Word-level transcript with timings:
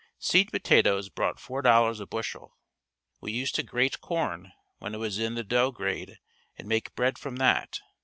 Seed 0.17 0.49
potatoes 0.51 1.09
brought 1.09 1.37
$4.00 1.37 1.99
a 2.01 2.07
bushel. 2.07 2.57
We 3.19 3.33
used 3.33 3.53
to 3.53 3.61
grate 3.61 4.01
corn 4.01 4.51
when 4.79 4.95
it 4.95 4.97
was 4.97 5.19
in 5.19 5.35
the 5.35 5.43
dough 5.43 5.69
grade 5.71 6.17
and 6.57 6.67
make 6.67 6.95
bread 6.95 7.19
from 7.19 7.35
that. 7.35 7.79